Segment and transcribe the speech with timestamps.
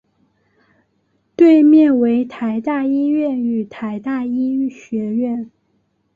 [1.35, 5.51] 对面为台大医院与台大医学院。